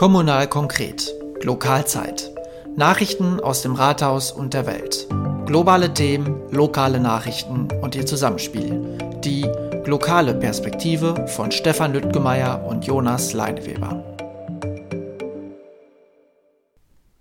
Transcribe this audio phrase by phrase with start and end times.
[0.00, 1.14] Kommunal konkret.
[1.42, 2.30] Lokalzeit.
[2.74, 5.06] Nachrichten aus dem Rathaus und der Welt.
[5.44, 8.96] Globale Themen, lokale Nachrichten und ihr Zusammenspiel.
[9.22, 9.46] Die
[9.84, 14.02] lokale Perspektive von Stefan Lüttgemeier und Jonas Leineweber.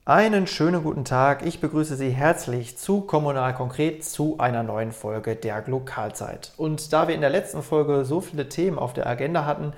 [0.06, 1.46] Einen schönen guten Tag.
[1.46, 6.54] Ich begrüße Sie herzlich zu Kommunal Konkret zu einer neuen Folge der Lokalzeit.
[6.56, 9.74] Und da wir in der letzten Folge so viele Themen auf der Agenda hatten,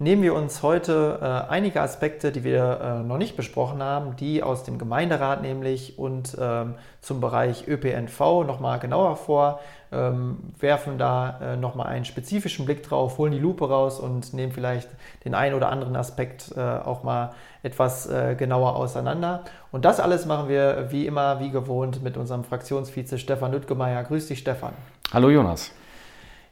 [0.00, 4.42] nehmen wir uns heute äh, einige Aspekte, die wir äh, noch nicht besprochen haben, die
[4.42, 9.60] aus dem Gemeinderat nämlich und ähm, zum Bereich ÖPNV nochmal genauer vor,
[9.92, 14.52] ähm, werfen da äh, nochmal einen spezifischen Blick drauf, holen die Lupe raus und nehmen
[14.52, 14.88] vielleicht
[15.26, 19.44] den einen oder anderen Aspekt äh, auch mal etwas äh, genauer auseinander.
[19.70, 24.02] Und das alles machen wir wie immer, wie gewohnt, mit unserem Fraktionsvize Stefan Lüttgemeier.
[24.04, 24.72] Grüß dich, Stefan.
[25.12, 25.72] Hallo, Jonas.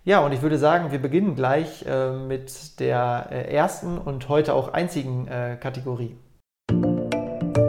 [0.04, 4.54] Ja, und ich würde sagen, wir beginnen gleich äh, mit der äh, ersten und heute
[4.54, 6.16] auch einzigen äh, Kategorie.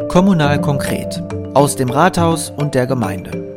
[0.09, 1.21] Kommunal konkret.
[1.53, 3.49] Aus dem Rathaus und der Gemeinde.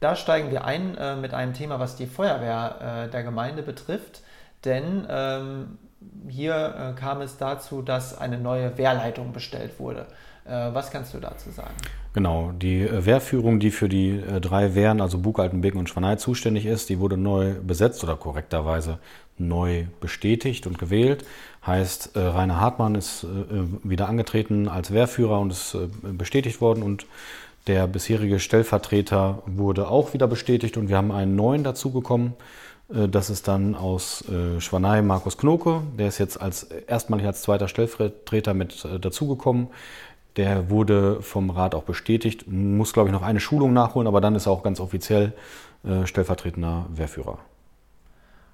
[0.00, 4.22] Da steigen wir ein äh, mit einem Thema, was die Feuerwehr äh, der Gemeinde betrifft.
[4.64, 5.78] Denn ähm,
[6.28, 10.06] hier äh, kam es dazu, dass eine neue Wehrleitung bestellt wurde.
[10.44, 11.74] was kannst du dazu sagen?
[12.16, 16.16] Genau, die äh, Wehrführung, die für die äh, drei Wehren, also Bug, Altenbeken und Schwanei
[16.16, 18.98] zuständig ist, die wurde neu besetzt oder korrekterweise
[19.36, 21.26] neu bestätigt und gewählt.
[21.66, 23.26] Heißt, äh, Rainer Hartmann ist
[23.82, 27.04] wieder angetreten als Wehrführer und ist bestätigt worden und
[27.66, 32.32] der bisherige Stellvertreter wurde auch wieder bestätigt und wir haben einen neuen dazugekommen.
[32.88, 34.24] Das ist dann aus
[34.60, 35.82] Schwanei Markus Knoke.
[35.98, 39.66] Der ist jetzt als erstmalig als zweiter Stellvertreter mit dazugekommen.
[40.36, 44.34] Der wurde vom Rat auch bestätigt, muss, glaube ich, noch eine Schulung nachholen, aber dann
[44.34, 45.32] ist er auch ganz offiziell
[45.84, 47.38] äh, stellvertretender Wehrführer.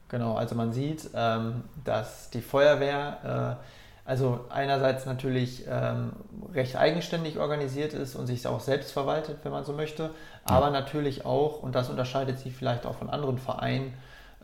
[0.08, 3.64] Genau, also man sieht, ähm, dass die Feuerwehr äh,
[4.04, 6.12] also einerseits natürlich ähm,
[6.52, 10.10] recht eigenständig organisiert ist und sich auch selbst verwaltet, wenn man so möchte,
[10.44, 13.94] aber natürlich auch, und das unterscheidet sie vielleicht auch von anderen Vereinen,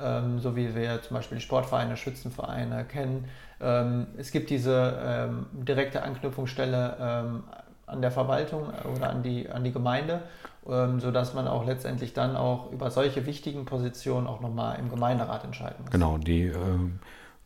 [0.01, 3.25] ähm, so wie wir zum Beispiel Sportvereine, Schützenvereine kennen,
[3.61, 7.45] ähm, es gibt diese ähm, direkte Anknüpfungsstelle ähm,
[7.87, 10.23] an der Verwaltung oder an die, an die Gemeinde,
[10.69, 15.45] ähm, sodass man auch letztendlich dann auch über solche wichtigen Positionen auch nochmal im Gemeinderat
[15.45, 15.91] entscheiden muss.
[15.91, 16.55] Genau, die äh,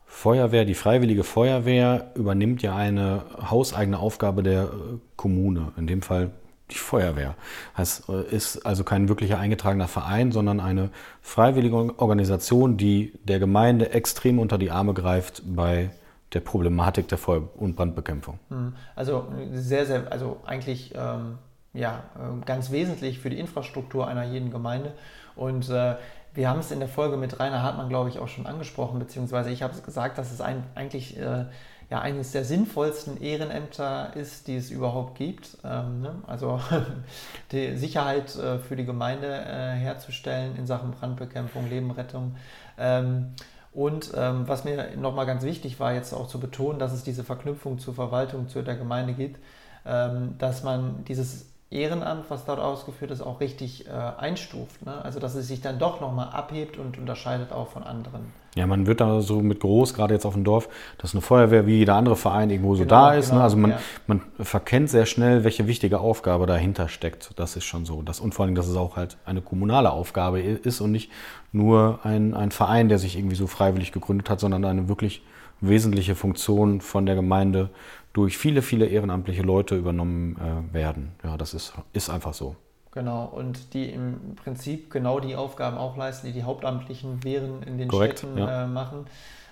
[0.05, 4.67] Feuerwehr, die Freiwillige Feuerwehr übernimmt ja eine hauseigene Aufgabe der äh,
[5.15, 6.31] Kommune, in dem Fall
[6.71, 7.35] die Feuerwehr.
[7.77, 10.89] Heißt, äh, ist also kein wirklicher eingetragener Verein, sondern eine
[11.21, 15.91] freiwillige Organisation, die der Gemeinde extrem unter die Arme greift bei
[16.33, 18.39] der Problematik der Feuer- und Brandbekämpfung.
[18.49, 18.73] Hm.
[18.95, 21.37] Also sehr, sehr, also eigentlich ähm,
[21.73, 24.93] ja, ähm, ganz wesentlich für die Infrastruktur einer jeden Gemeinde.
[25.35, 25.95] Und äh,
[26.33, 29.51] wir haben es in der Folge mit Rainer Hartmann, glaube ich, auch schon angesprochen, beziehungsweise
[29.51, 31.45] ich habe es gesagt, dass es ein, eigentlich äh,
[31.93, 35.59] ja, eines der sinnvollsten Ehrenämter ist, die es überhaupt gibt.
[35.63, 36.15] Ähm, ne?
[36.25, 36.59] Also
[37.51, 42.35] die Sicherheit äh, für die Gemeinde äh, herzustellen in Sachen Brandbekämpfung, Lebenrettung.
[42.79, 43.35] Ähm,
[43.73, 47.23] und ähm, was mir nochmal ganz wichtig war, jetzt auch zu betonen, dass es diese
[47.23, 49.39] Verknüpfung zur Verwaltung, zu der Gemeinde gibt,
[49.83, 54.85] dass man dieses Ehrenamt, was dort ausgeführt ist, auch richtig äh, einstuft.
[54.85, 54.93] Ne?
[55.03, 58.31] Also dass es sich dann doch nochmal abhebt und unterscheidet auch von anderen.
[58.55, 60.69] Ja, man wird da so mit groß, gerade jetzt auf dem Dorf,
[60.99, 63.27] dass eine Feuerwehr wie jeder andere Verein irgendwo so genau, da ist.
[63.27, 63.31] Ne?
[63.31, 63.43] Genau, ne?
[63.43, 63.79] Also man, ja.
[64.05, 67.31] man verkennt sehr schnell, welche wichtige Aufgabe dahinter steckt.
[67.37, 68.03] Das ist schon so.
[68.03, 71.11] Das, und vor allem, dass es auch halt eine kommunale Aufgabe ist und nicht
[71.51, 75.23] nur ein, ein Verein, der sich irgendwie so freiwillig gegründet hat, sondern eine wirklich
[75.61, 77.69] wesentliche Funktion von der Gemeinde
[78.13, 81.13] durch viele, viele ehrenamtliche Leute übernommen äh, werden.
[81.23, 82.55] Ja, das ist, ist einfach so.
[82.91, 87.79] Genau, und die im Prinzip genau die Aufgaben auch leisten, die die Hauptamtlichen wären in
[87.79, 88.65] den Korrekt, Städten ja.
[88.65, 89.07] äh, machen.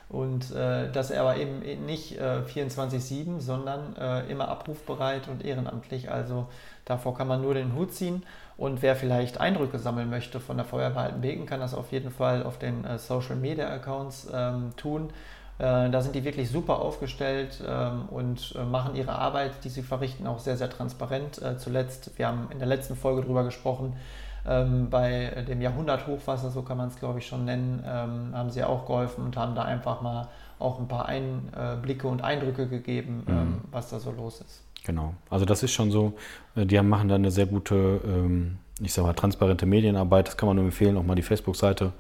[0.10, 6.12] Und äh, das aber eben nicht äh, 24-7, sondern äh, immer abrufbereit und ehrenamtlich.
[6.12, 6.48] Also
[6.86, 8.24] davor kann man nur den Hut ziehen.
[8.58, 12.44] Und wer vielleicht Eindrücke sammeln möchte von der Feuerwehr Altenbeken, kann das auf jeden Fall
[12.44, 15.12] auf den äh, Social Media Accounts ähm, tun.
[15.62, 19.84] Äh, da sind die wirklich super aufgestellt ähm, und äh, machen ihre Arbeit, die sie
[19.84, 21.40] verrichten, auch sehr, sehr transparent.
[21.40, 23.94] Äh, zuletzt, wir haben in der letzten Folge darüber gesprochen,
[24.48, 28.64] ähm, bei dem Jahrhunderthochwasser, so kann man es glaube ich schon nennen, ähm, haben sie
[28.64, 33.62] auch geholfen und haben da einfach mal auch ein paar Einblicke und Eindrücke gegeben, mhm.
[33.72, 34.64] was da so los ist.
[34.84, 36.14] Genau, also das ist schon so,
[36.56, 38.00] die machen da eine sehr gute,
[38.80, 41.94] ich sage mal, transparente Medienarbeit, das kann man nur empfehlen, auch mal die Facebook-Seite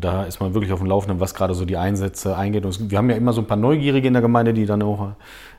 [0.00, 2.64] da ist man wirklich auf dem Laufenden, was gerade so die Einsätze eingeht.
[2.64, 5.12] Und wir haben ja immer so ein paar Neugierige in der Gemeinde, die dann auch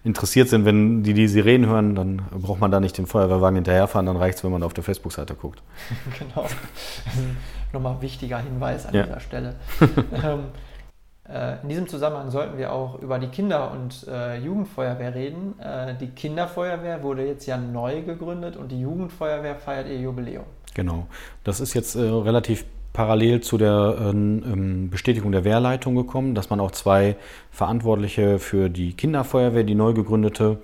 [0.04, 0.66] interessiert sind.
[0.66, 4.38] Wenn die die Sirenen hören, dann braucht man da nicht den Feuerwehrwagen hinterherfahren, dann reicht
[4.38, 5.62] es, wenn man auf der Facebook-Seite guckt.
[6.19, 6.48] genau.
[7.74, 9.04] Nochmal ein wichtiger Hinweis an ja.
[9.04, 9.56] dieser Stelle.
[10.24, 10.45] ähm,
[11.31, 15.60] Äh, in diesem Zusammenhang sollten wir auch über die Kinder- und äh, Jugendfeuerwehr reden.
[15.60, 20.45] Äh, die Kinderfeuerwehr wurde jetzt ja neu gegründet und die Jugendfeuerwehr feiert ihr Jubiläum.
[20.74, 21.06] Genau.
[21.44, 22.65] Das ist jetzt äh, relativ
[23.00, 27.16] parallel zu der ähm, Bestätigung der Wehrleitung gekommen, dass man auch zwei
[27.50, 30.57] Verantwortliche für die Kinderfeuerwehr, die neu gegründete,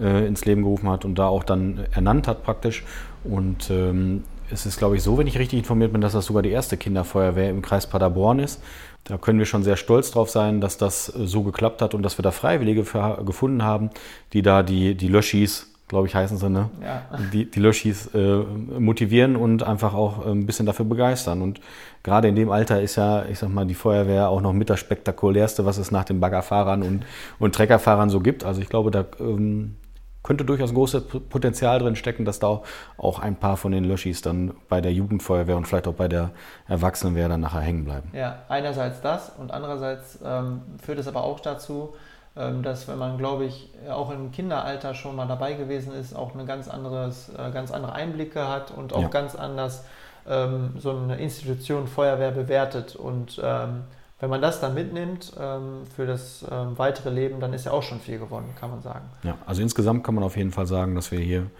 [0.00, 2.84] äh, ins Leben gerufen hat und da auch dann ernannt hat praktisch.
[3.22, 6.42] Und ähm, es ist, glaube ich, so, wenn ich richtig informiert bin, dass das sogar
[6.42, 8.62] die erste Kinderfeuerwehr im Kreis Paderborn ist.
[9.04, 12.02] Da können wir schon sehr stolz drauf sein, dass das äh, so geklappt hat und
[12.02, 13.90] dass wir da Freiwillige gefunden haben,
[14.32, 16.70] die da die, die Löschis, glaube ich, heißen sie, ne?
[16.82, 17.02] Ja.
[17.32, 18.38] Die, die Löschis äh,
[18.78, 21.40] motivieren und einfach auch äh, ein bisschen dafür begeistern.
[21.40, 21.60] Und
[22.02, 24.80] gerade in dem Alter ist ja, ich sag mal, die Feuerwehr auch noch mit das
[24.80, 27.04] spektakulärste, was es nach den Baggerfahrern und,
[27.38, 28.42] und Treckerfahrern so gibt.
[28.42, 29.76] Also ich glaube, da ähm,
[30.24, 32.62] könnte durchaus großes Potenzial drin stecken, dass da
[32.96, 36.30] auch ein paar von den Löschis dann bei der Jugendfeuerwehr und vielleicht auch bei der
[36.66, 38.10] Erwachsenenwehr dann nachher hängen bleiben.
[38.12, 41.94] Ja, einerseits das und andererseits ähm, führt es aber auch dazu,
[42.34, 46.44] dass wenn man, glaube ich, auch im Kinderalter schon mal dabei gewesen ist, auch eine
[46.44, 49.08] ganz, anderes, äh, ganz andere Einblicke hat und auch ja.
[49.08, 49.84] ganz anders
[50.28, 53.84] ähm, so eine Institution Feuerwehr bewertet und ähm,
[54.20, 57.82] wenn man das dann mitnimmt ähm, für das ähm, weitere Leben, dann ist ja auch
[57.82, 59.04] schon viel gewonnen, kann man sagen.
[59.22, 61.50] Ja, also insgesamt kann man auf jeden Fall sagen, dass wir hier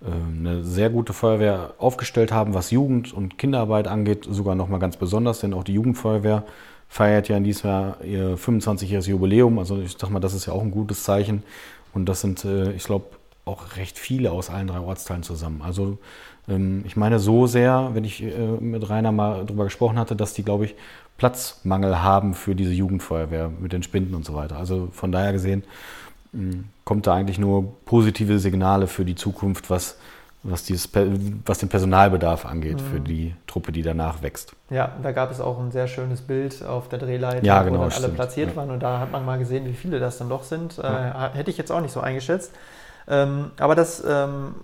[0.00, 4.96] äh, eine sehr gute Feuerwehr aufgestellt haben, was Jugend- und Kinderarbeit angeht, sogar nochmal ganz
[4.96, 6.44] besonders, denn auch die Jugendfeuerwehr
[6.88, 9.58] feiert ja in diesem Jahr ihr 25-jähriges Jubiläum.
[9.58, 11.42] Also ich sag mal, das ist ja auch ein gutes Zeichen.
[11.92, 13.06] Und das sind, äh, ich glaube,
[13.44, 15.62] auch recht viele aus allen drei Ortsteilen zusammen.
[15.62, 15.98] Also
[16.48, 20.34] ähm, ich meine so sehr, wenn ich äh, mit Rainer mal darüber gesprochen hatte, dass
[20.34, 20.74] die, glaube ich,
[21.16, 24.58] Platzmangel haben für diese Jugendfeuerwehr mit den Spinden und so weiter.
[24.58, 25.64] Also von daher gesehen
[26.32, 29.98] hm, kommt da eigentlich nur positive Signale für die Zukunft, was,
[30.50, 30.88] was, dieses,
[31.44, 32.86] was den Personalbedarf angeht mhm.
[32.86, 34.54] für die Truppe, die danach wächst.
[34.70, 37.82] Ja, da gab es auch ein sehr schönes Bild auf der Drehleiter, ja, genau, wo
[37.82, 38.14] dann alle stimmt.
[38.14, 38.56] platziert ja.
[38.56, 40.76] waren und da hat man mal gesehen, wie viele das dann doch sind.
[40.78, 41.28] Ja.
[41.28, 42.52] Äh, hätte ich jetzt auch nicht so eingeschätzt.
[43.08, 44.54] Ähm, aber das ähm,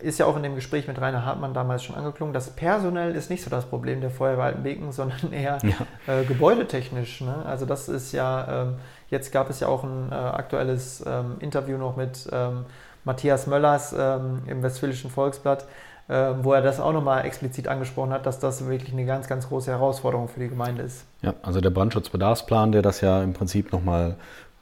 [0.00, 3.30] ist ja auch in dem Gespräch mit Rainer Hartmann damals schon angeklungen, das personell ist
[3.30, 6.12] nicht so das Problem der Feuerwehr Altenbeken, sondern eher ja.
[6.12, 7.20] äh, gebäudetechnisch.
[7.20, 7.34] Ne?
[7.44, 8.74] Also das ist ja, ähm,
[9.08, 12.64] jetzt gab es ja auch ein äh, aktuelles ähm, Interview noch mit ähm,
[13.06, 15.64] Matthias Möllers ähm, im Westfälischen Volksblatt,
[16.08, 19.48] äh, wo er das auch nochmal explizit angesprochen hat, dass das wirklich eine ganz, ganz
[19.48, 21.04] große Herausforderung für die Gemeinde ist.
[21.22, 24.16] Ja, also der Brandschutzbedarfsplan, der das ja im Prinzip nochmal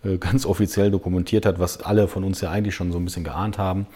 [0.05, 3.25] äh, ganz offiziell dokumentiert hat, was alle von uns ja eigentlich schon so ein bisschen
[3.25, 3.87] geahnt haben.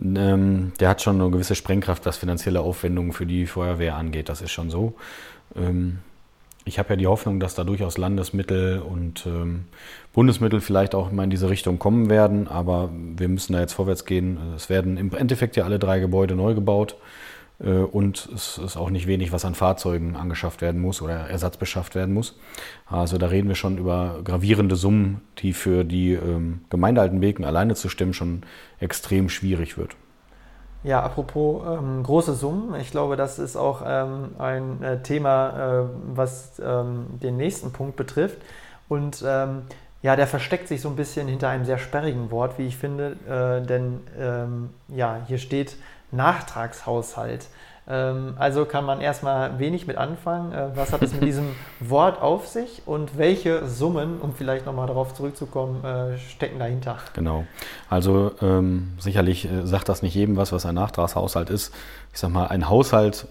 [0.00, 4.28] Ähm, der hat schon eine gewisse Sprengkraft, was finanzielle Aufwendungen für die Feuerwehr angeht.
[4.28, 4.94] Das ist schon so.
[6.68, 9.66] Ich habe ja die Hoffnung, dass da durchaus Landesmittel und ähm,
[10.12, 14.04] Bundesmittel vielleicht auch mal in diese Richtung kommen werden, aber wir müssen da jetzt vorwärts
[14.04, 14.38] gehen.
[14.56, 16.96] Es werden im Endeffekt ja alle drei Gebäude neu gebaut.
[17.60, 21.56] Äh, und es ist auch nicht wenig, was an Fahrzeugen angeschafft werden muss oder Ersatz
[21.56, 22.36] beschafft werden muss.
[22.86, 27.88] Also da reden wir schon über gravierende Summen, die für die ähm, Gemeinde alleine zu
[27.88, 28.42] stemmen schon
[28.80, 29.94] extrem schwierig wird.
[30.86, 35.84] Ja, apropos ähm, große Summen, ich glaube, das ist auch ähm, ein äh, Thema, äh,
[36.14, 38.38] was ähm, den nächsten Punkt betrifft.
[38.88, 39.62] Und ähm,
[40.02, 43.16] ja, der versteckt sich so ein bisschen hinter einem sehr sperrigen Wort, wie ich finde,
[43.28, 45.74] äh, denn ähm, ja, hier steht
[46.12, 47.48] Nachtragshaushalt.
[47.88, 50.52] Ähm, also kann man erstmal wenig mit anfangen.
[50.52, 51.46] Äh, was hat es mit diesem
[51.80, 56.98] Wort auf sich und welche Summen, um vielleicht nochmal darauf zurückzukommen, äh, stecken dahinter?
[57.14, 57.44] Genau.
[57.88, 61.72] Also ähm, sicherlich äh, sagt das nicht jedem was, was ein Nachtragshaushalt ist.
[62.12, 63.28] Ich sag mal, ein Haushalt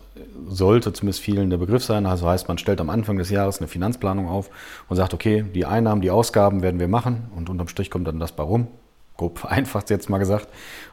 [0.47, 2.05] sollte zumindest vielen der Begriff sein.
[2.05, 4.49] Also heißt, man stellt am Anfang des Jahres eine Finanzplanung auf
[4.87, 8.19] und sagt, okay, die Einnahmen, die Ausgaben werden wir machen und unterm Strich kommt dann
[8.19, 8.67] das bei rum
[9.17, 10.47] grob vereinfacht jetzt mal gesagt.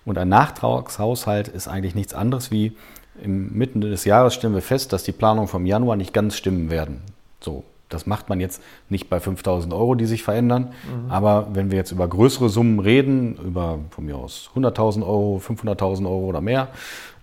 [0.04, 2.76] Und ein Nachtragshaushalt ist eigentlich nichts anderes wie
[3.21, 6.71] im Mitten des Jahres stellen wir fest, dass die Planungen vom Januar nicht ganz stimmen
[6.71, 7.02] werden.
[7.40, 10.73] So, das macht man jetzt nicht bei 5000 Euro, die sich verändern.
[10.85, 11.11] Mhm.
[11.11, 16.07] Aber wenn wir jetzt über größere Summen reden, über von mir aus 100.000 Euro, 500.000
[16.07, 16.69] Euro oder mehr,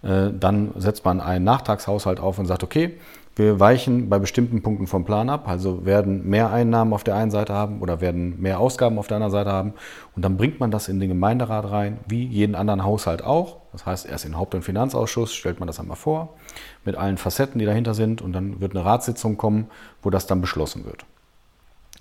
[0.03, 2.93] äh, dann setzt man einen Nachtragshaushalt auf und sagt, okay,
[3.39, 7.31] wir weichen bei bestimmten Punkten vom Plan ab, also werden mehr Einnahmen auf der einen
[7.31, 9.73] Seite haben oder werden mehr Ausgaben auf der anderen Seite haben.
[10.13, 13.61] Und dann bringt man das in den Gemeinderat rein, wie jeden anderen Haushalt auch.
[13.71, 16.35] Das heißt, erst in den Haupt- und Finanzausschuss stellt man das einmal vor,
[16.83, 18.21] mit allen Facetten, die dahinter sind.
[18.21, 19.67] Und dann wird eine Ratssitzung kommen,
[20.03, 21.05] wo das dann beschlossen wird.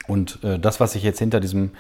[0.08, 1.70] Und äh, das, was sich jetzt hinter diesem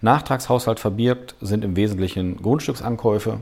[0.00, 3.38] Nachtragshaushalt verbirgt, sind im Wesentlichen Grundstücksankäufe.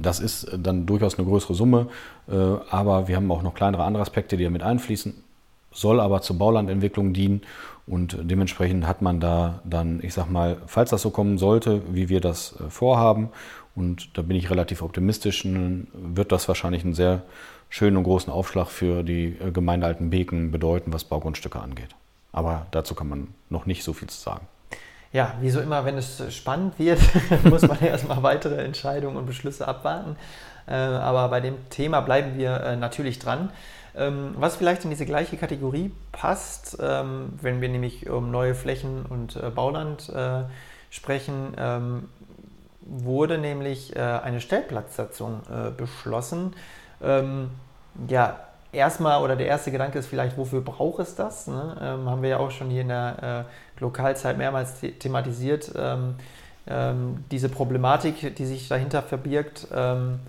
[0.00, 1.88] Das ist dann durchaus eine größere Summe,
[2.28, 2.34] äh,
[2.70, 5.14] aber wir haben auch noch kleinere andere Aspekte, die da mit einfließen,
[5.72, 7.42] soll aber zur Baulandentwicklung dienen
[7.86, 12.08] und dementsprechend hat man da dann, ich sag mal, falls das so kommen sollte, wie
[12.08, 13.30] wir das äh, vorhaben,
[13.78, 15.46] und da bin ich relativ optimistisch,
[15.92, 17.22] wird das wahrscheinlich einen sehr
[17.68, 21.94] schönen und großen Aufschlag für die äh, Gemeinde Altenbeken bedeuten, was Baugrundstücke angeht.
[22.32, 24.46] Aber dazu kann man noch nicht so viel zu sagen.
[25.12, 27.00] Ja, wie so immer, wenn es spannend wird,
[27.44, 30.16] muss man erstmal weitere Entscheidungen und Beschlüsse abwarten.
[30.66, 33.50] Äh, aber bei dem Thema bleiben wir äh, natürlich dran.
[33.96, 39.06] Ähm, was vielleicht in diese gleiche Kategorie passt, ähm, wenn wir nämlich um neue Flächen
[39.06, 40.12] und äh, Bauland
[40.90, 42.08] sprechen, ähm,
[42.80, 45.42] wurde nämlich eine Stellplatzsatzung
[45.76, 46.54] beschlossen.
[48.08, 48.40] Ja,
[48.72, 51.46] erstmal oder der erste Gedanke ist vielleicht, wofür braucht es das?
[51.46, 51.76] Ne?
[51.80, 56.14] Ähm, haben wir ja auch schon hier in der äh, Lokalzeit mehrmals the thematisiert, ähm,
[56.66, 59.68] ähm, diese Problematik, die sich dahinter verbirgt.
[59.74, 60.20] Ähm,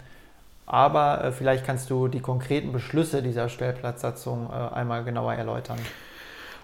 [0.66, 5.80] aber äh, vielleicht kannst du die konkreten Beschlüsse dieser Stellplatzsatzung äh, einmal genauer erläutern.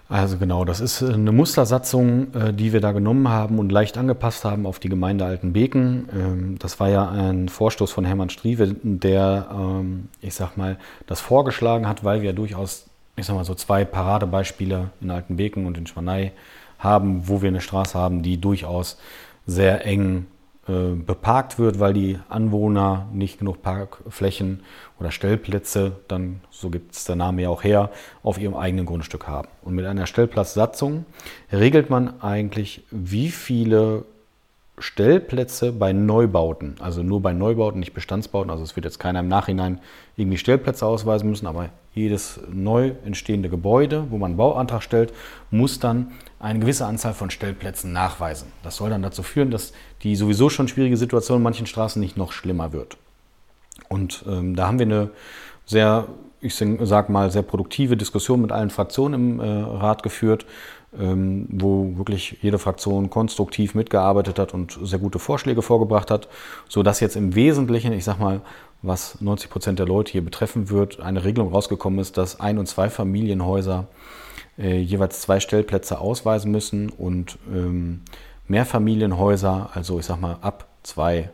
[0.08, 3.98] Also genau, das ist äh, eine Mustersatzung, äh, die wir da genommen haben und leicht
[3.98, 6.10] angepasst haben auf die Gemeinde Altenbeken.
[6.14, 10.78] Ähm, das war ja ein Vorstoß von Hermann Striewe, der, ähm, ich sag mal,
[11.08, 15.78] das vorgeschlagen hat, weil wir durchaus, ich sag mal, so zwei Paradebeispiele in Altenbeken und
[15.80, 16.34] in Schwanei
[16.86, 18.98] haben, wo wir eine Straße haben, die durchaus
[19.46, 20.28] sehr eng
[20.68, 24.62] äh, beparkt wird, weil die Anwohner nicht genug Parkflächen
[25.00, 27.92] oder Stellplätze, dann so gibt es der Name ja auch her,
[28.24, 29.48] auf ihrem eigenen Grundstück haben.
[29.62, 31.06] Und mit einer Stellplatzsatzung
[31.52, 34.06] regelt man eigentlich, wie viele
[34.78, 39.30] Stellplätze bei Neubauten, also nur bei Neubauten, nicht Bestandsbauten, also es wird jetzt keiner im
[39.30, 39.80] Nachhinein
[40.18, 45.14] irgendwie Stellplätze ausweisen müssen, aber jedes neu entstehende Gebäude, wo man einen Bauantrag stellt,
[45.50, 48.52] muss dann eine gewisse Anzahl von Stellplätzen nachweisen.
[48.64, 49.72] Das soll dann dazu führen, dass
[50.04, 52.98] die sowieso schon schwierige Situation in manchen Straßen nicht noch schlimmer wird.
[53.88, 55.10] Und ähm, da haben wir eine
[55.66, 56.08] sehr,
[56.42, 60.46] ich sag mal, sehr produktive Diskussion mit allen Fraktionen im äh, Rat geführt,
[60.98, 66.28] wo wirklich jede Fraktion konstruktiv mitgearbeitet hat und sehr gute Vorschläge vorgebracht hat,
[66.70, 68.42] sodass jetzt im Wesentlichen, ich sag mal,
[68.82, 72.68] was 90 Prozent der Leute hier betreffen wird, eine Regelung rausgekommen ist, dass Ein- und
[72.68, 73.88] Zweifamilienhäuser
[74.58, 78.02] äh, jeweils zwei Stellplätze ausweisen müssen und ähm,
[78.48, 81.30] Mehrfamilienhäuser, also ich sag mal ab zwei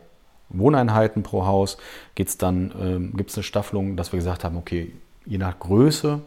[0.48, 1.78] Wohneinheiten pro Haus,
[2.14, 4.92] gibt's dann, ähm, gibt es eine Staffelung, dass wir gesagt haben, okay,
[5.24, 6.20] je nach Größe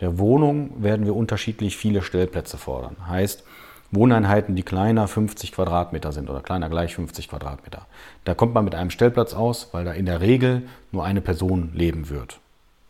[0.00, 2.96] der Wohnung werden wir unterschiedlich viele Stellplätze fordern.
[3.08, 3.44] Heißt,
[3.92, 7.86] Wohneinheiten, die kleiner 50 Quadratmeter sind oder kleiner gleich 50 Quadratmeter.
[8.24, 11.72] Da kommt man mit einem Stellplatz aus, weil da in der Regel nur eine Person
[11.74, 12.40] leben wird.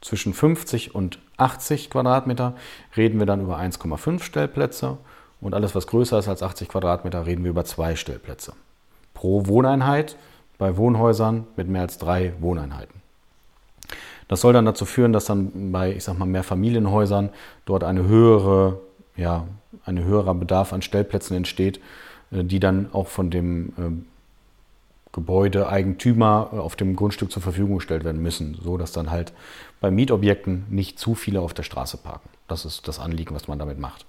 [0.01, 2.55] Zwischen 50 und 80 Quadratmeter
[2.97, 4.99] reden wir dann über 1,5 Stellplätze
[5.41, 8.53] und alles, was größer ist als 80 Quadratmeter, reden wir über zwei Stellplätze.
[9.13, 10.17] Pro Wohneinheit
[10.57, 13.02] bei Wohnhäusern mit mehr als drei Wohneinheiten.
[14.33, 17.29] Das soll dann dazu führen, dass dann bei, ich sag mal, mehr Familienhäusern
[17.67, 18.81] dort eine höhere,
[19.15, 19.47] ja,
[19.85, 21.81] ein höherer Bedarf an Stellplätzen entsteht,
[22.31, 24.07] äh, die dann auch von dem ähm,
[25.13, 29.35] Gebäudeeigentümer äh, auf dem Grundstück zur Verfügung gestellt werden müssen, so dass dann halt
[29.83, 32.31] bei Mietobjekten nicht zu viele auf der Straße parken.
[32.49, 34.07] Das ist das Anliegen, was man damit macht.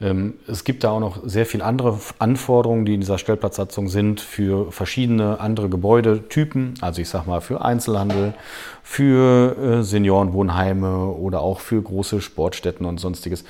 [0.00, 4.20] Ähm, es gibt da auch noch sehr viele andere Anforderungen, die in dieser Stellplatzsatzung sind
[4.20, 6.74] für verschiedene andere Gebäudetypen.
[6.80, 8.34] Also ich sage mal für Einzelhandel,
[8.82, 13.44] für äh, Seniorenwohnheime oder auch für große Sportstätten und sonstiges.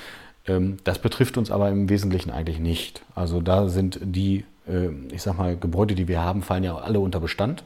[0.47, 3.01] Ähm, das betrifft uns aber im Wesentlichen eigentlich nicht.
[3.13, 7.01] Also da sind die, äh, ich sag mal, Gebäude, die wir haben, fallen ja alle
[7.01, 7.63] unter Bestand.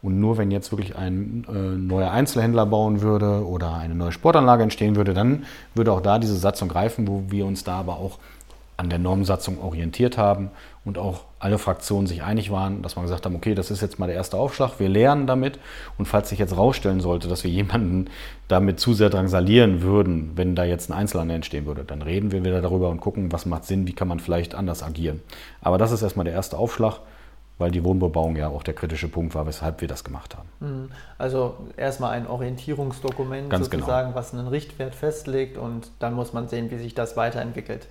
[0.00, 4.62] Und nur wenn jetzt wirklich ein äh, neuer Einzelhändler bauen würde oder eine neue Sportanlage
[4.62, 8.18] entstehen würde, dann würde auch da diese Satzung greifen, wo wir uns da aber auch
[8.78, 10.50] an der Normsatzung orientiert haben
[10.84, 13.98] und auch alle Fraktionen sich einig waren, dass man gesagt haben, okay, das ist jetzt
[13.98, 15.58] mal der erste Aufschlag, wir lernen damit
[15.98, 18.06] und falls sich jetzt rausstellen sollte, dass wir jemanden
[18.46, 22.44] damit zu sehr drangsalieren würden, wenn da jetzt ein Einzelhandel entstehen würde, dann reden wir
[22.44, 25.22] wieder darüber und gucken, was macht Sinn, wie kann man vielleicht anders agieren.
[25.60, 27.00] Aber das ist erstmal der erste Aufschlag
[27.58, 30.48] weil die Wohnbebauung ja auch der kritische Punkt war, weshalb wir das gemacht haben.
[30.60, 30.90] Mhm.
[31.18, 33.82] Also erstmal ein Orientierungsdokument Ganz genau.
[33.82, 34.18] sozusagen, genau.
[34.18, 37.88] was einen Richtwert festlegt und dann muss man sehen, wie sich das weiterentwickelt.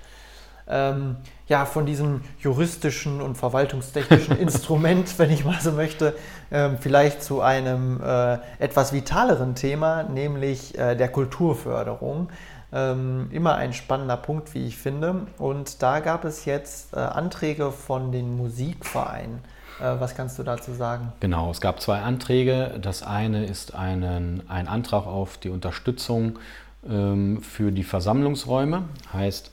[0.70, 1.16] Ähm,
[1.48, 6.14] ja, von diesem juristischen und verwaltungstechnischen Instrument, wenn ich mal so möchte,
[6.52, 12.30] ähm, vielleicht zu einem äh, etwas vitaleren Thema, nämlich äh, der Kulturförderung.
[12.74, 15.28] Ähm, immer ein spannender Punkt, wie ich finde.
[15.38, 19.40] Und da gab es jetzt äh, Anträge von den Musikvereinen.
[19.80, 21.12] Äh, was kannst du dazu sagen?
[21.20, 22.80] Genau, es gab zwei Anträge.
[22.82, 26.40] Das eine ist einen, ein Antrag auf die Unterstützung
[26.88, 28.84] ähm, für die Versammlungsräume.
[29.14, 29.52] Heißt,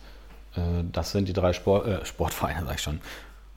[0.56, 0.60] äh,
[0.92, 3.00] das sind die drei Sport, äh, Sportvereine, sag ich schon.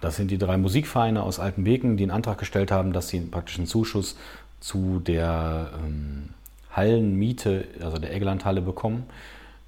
[0.01, 3.57] Das sind die drei Musikvereine aus Altenbeken, die einen Antrag gestellt haben, dass sie praktisch
[3.57, 4.15] einen Zuschuss
[4.59, 6.29] zu der ähm,
[6.71, 9.05] Hallenmiete, also der Eggelandhalle bekommen.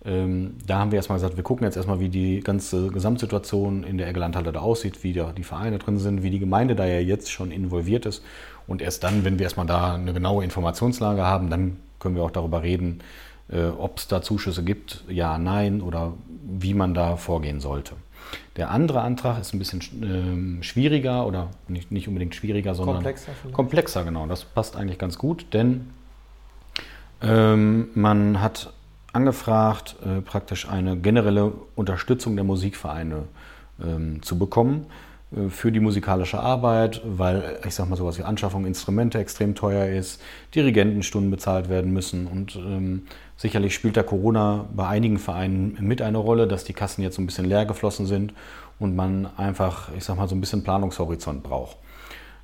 [0.06, 3.98] Ähm, da haben wir erstmal gesagt, wir gucken jetzt erstmal, wie die ganze Gesamtsituation in
[3.98, 7.00] der Eggelandhalle da aussieht, wie da die Vereine drin sind, wie die Gemeinde da ja
[7.00, 8.24] jetzt schon involviert ist.
[8.66, 12.32] Und erst dann, wenn wir erstmal da eine genaue Informationslage haben, dann können wir auch
[12.32, 13.02] darüber reden,
[13.52, 16.14] äh, ob es da Zuschüsse gibt, ja, nein oder
[16.44, 17.96] wie man da vorgehen sollte.
[18.56, 23.32] Der andere Antrag ist ein bisschen äh, schwieriger oder nicht, nicht unbedingt schwieriger, sondern komplexer,
[23.52, 24.28] komplexer, genau.
[24.28, 25.90] Das passt eigentlich ganz gut, denn
[27.22, 28.72] ähm, man hat
[29.14, 33.24] angefragt, äh, praktisch eine generelle Unterstützung der Musikvereine
[33.84, 34.86] ähm, zu bekommen
[35.36, 39.88] äh, für die musikalische Arbeit, weil ich sag mal sowas wie Anschaffung Instrumente extrem teuer
[39.88, 40.22] ist,
[40.54, 43.04] Dirigentenstunden bezahlt werden müssen und ähm,
[43.38, 47.22] sicherlich spielt da Corona bei einigen Vereinen mit eine Rolle, dass die Kassen jetzt so
[47.22, 48.34] ein bisschen leer geflossen sind
[48.80, 51.78] und man einfach, ich sag mal, so ein bisschen Planungshorizont braucht.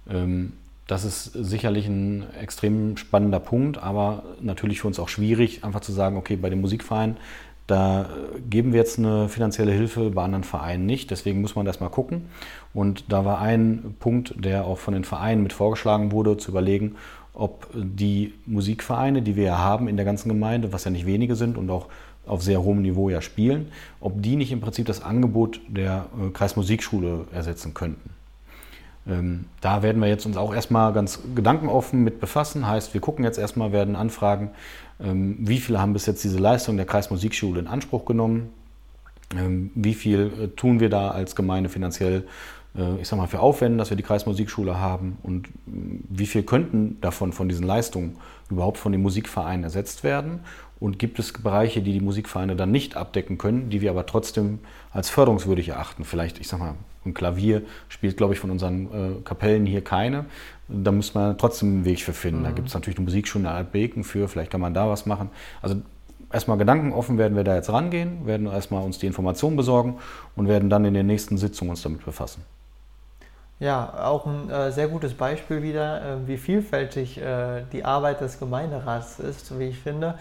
[0.10, 0.54] Ähm,
[0.88, 5.92] das ist sicherlich ein extrem spannender Punkt, aber natürlich für uns auch schwierig, einfach zu
[5.92, 7.18] sagen, okay, bei dem Musikverein,
[7.68, 8.08] da
[8.48, 11.10] geben wir jetzt eine finanzielle Hilfe, bei anderen Vereinen nicht.
[11.10, 12.26] Deswegen muss man das mal gucken.
[12.76, 16.96] Und da war ein Punkt, der auch von den Vereinen mit vorgeschlagen wurde, zu überlegen,
[17.34, 21.36] ob die Musikvereine, die wir ja haben in der ganzen Gemeinde, was ja nicht wenige
[21.36, 21.88] sind und auch
[22.28, 26.30] auf sehr hohem Niveau ja spielen, ob die nicht im Prinzip das Angebot der äh,
[26.32, 28.15] Kreismusikschule ersetzen könnten.
[29.08, 32.68] Ähm, da werden wir jetzt uns auch erstmal ganz gedankenoffen mit befassen.
[32.68, 34.52] Heißt, wir gucken jetzt erstmal, werden anfragen,
[35.04, 38.50] ähm, wie viele haben bis jetzt diese Leistung der Kreismusikschule in Anspruch genommen,
[39.36, 42.26] ähm, wie viel äh, tun wir da als Gemeinde finanziell,
[42.76, 45.18] äh, ich sag mal, für Aufwenden, dass wir die Kreismusikschule haben?
[45.24, 45.52] Und äh,
[46.10, 48.18] wie viel könnten davon, von diesen Leistungen
[48.50, 50.42] überhaupt von den Musikvereinen ersetzt werden?
[50.80, 54.60] Und gibt es Bereiche, die die Musikvereine dann nicht abdecken können, die wir aber trotzdem
[54.96, 56.06] als förderungswürdig erachten.
[56.06, 56.76] Vielleicht, ich sag mal,
[57.06, 60.26] ein Klavier spielt, glaube ich, von unseren äh, Kapellen hier keine.
[60.68, 62.40] Da muss man trotzdem einen Weg für finden.
[62.40, 62.46] Mhm.
[62.46, 65.30] Da gibt es natürlich eine Musikschule in Altbeken für, vielleicht kann man da was machen.
[65.62, 65.76] Also
[66.32, 69.98] erstmal gedankenoffen werden wir da jetzt rangehen, werden erstmal uns die Informationen besorgen
[70.36, 72.44] und werden dann in den nächsten Sitzungen uns damit befassen.
[73.60, 78.40] Ja, auch ein äh, sehr gutes Beispiel wieder, äh, wie vielfältig äh, die Arbeit des
[78.40, 80.16] Gemeinderats ist, wie ich finde.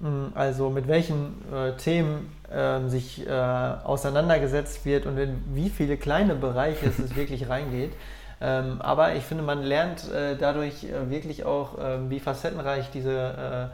[0.00, 5.96] Hm, also mit welchen äh, Themen äh, sich äh, auseinandergesetzt wird und in wie viele
[5.96, 7.92] kleine Bereiche es wirklich reingeht.
[8.38, 13.70] Ähm, aber ich finde, man lernt äh, dadurch äh, wirklich auch, ähm, wie facettenreich diese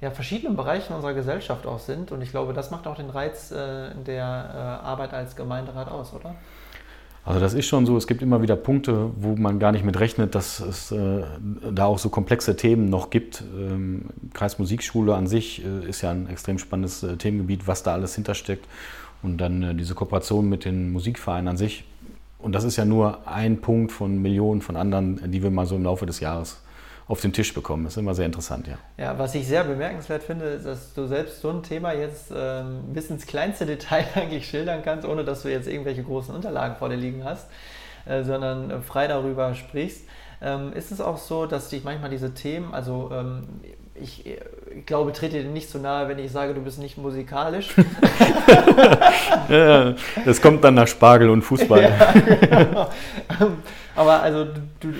[0.00, 2.12] äh, ja, verschiedenen Bereiche unserer Gesellschaft auch sind.
[2.12, 4.20] Und ich glaube, das macht auch den Reiz der
[4.84, 6.34] Arbeit als Gemeinderat aus, oder?
[7.26, 9.98] Also das ist schon so, es gibt immer wieder Punkte, wo man gar nicht mit
[9.98, 11.24] rechnet, dass es äh,
[11.72, 13.42] da auch so komplexe Themen noch gibt.
[13.58, 18.14] Ähm, Kreismusikschule an sich äh, ist ja ein extrem spannendes äh, Themengebiet, was da alles
[18.14, 18.68] hintersteckt.
[19.24, 21.82] Und dann äh, diese Kooperation mit den Musikvereinen an sich.
[22.38, 25.74] Und das ist ja nur ein Punkt von Millionen von anderen, die wir mal so
[25.74, 26.60] im Laufe des Jahres
[27.08, 27.84] auf den Tisch bekommen.
[27.84, 28.78] Das ist immer sehr interessant, ja.
[28.98, 32.80] Ja, was ich sehr bemerkenswert finde, ist, dass du selbst so ein Thema jetzt ähm,
[32.92, 36.88] bis ins kleinste Detail eigentlich schildern kannst, ohne dass du jetzt irgendwelche großen Unterlagen vor
[36.88, 37.46] dir liegen hast,
[38.06, 40.02] äh, sondern äh, frei darüber sprichst.
[40.42, 43.44] Ähm, ist es auch so, dass dich manchmal diese Themen, also ähm,
[43.94, 47.74] ich, ich, glaube, trete dir nicht so nahe, wenn ich sage, du bist nicht musikalisch.
[49.48, 51.80] ja, das kommt dann nach Spargel und Fußball.
[51.96, 52.90] Ja, genau.
[53.96, 54.94] Aber also du, du